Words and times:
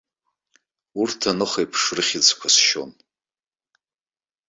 Урҭ 1.01 1.19
аныхеиԥш 1.31 1.81
рыхьыӡқәа 1.95 2.47
сшьон. 2.55 2.91